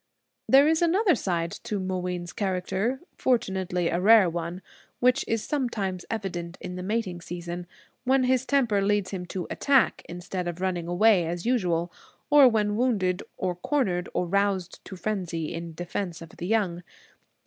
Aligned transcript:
There 0.49 0.67
is 0.67 0.81
another 0.81 1.13
side 1.13 1.51
to 1.65 1.79
Mooween's 1.79 2.33
character, 2.33 3.01
fortunately 3.19 3.87
a 3.87 4.01
rare 4.01 4.27
one, 4.31 4.63
which 4.99 5.23
is 5.27 5.43
sometimes 5.43 6.05
evident 6.09 6.57
in 6.59 6.75
the 6.75 6.81
mating 6.81 7.21
season, 7.21 7.67
when 8.03 8.23
his 8.23 8.43
temper 8.43 8.81
leads 8.81 9.11
him 9.11 9.27
to 9.27 9.45
attack 9.51 10.01
instead 10.09 10.47
of 10.47 10.59
running 10.59 10.87
away, 10.87 11.27
as 11.27 11.45
usual; 11.45 11.93
or 12.31 12.47
when 12.47 12.75
wounded, 12.75 13.21
or 13.37 13.55
cornered, 13.55 14.09
or 14.15 14.25
roused 14.25 14.83
to 14.85 14.95
frenzy 14.95 15.53
in 15.53 15.75
defense 15.75 16.19
of 16.23 16.29
the 16.29 16.47
young. 16.47 16.81